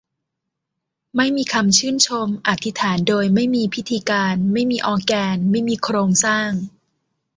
[1.15, 6.49] ไม่มีคำชื่นชม อธิษฐานโดยไม่มีพิธีการ ไม่มีออร์แกน ไม่มีโครงสร้าง